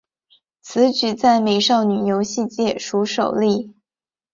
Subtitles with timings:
[0.61, 3.75] 此举在美少女游戏界属首例。